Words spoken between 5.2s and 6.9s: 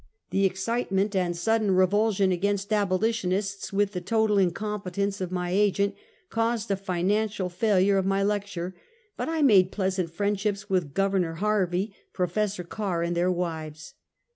of my agent, caused a